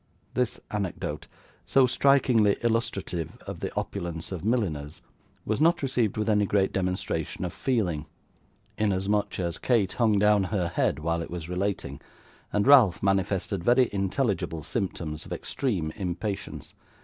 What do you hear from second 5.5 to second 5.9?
not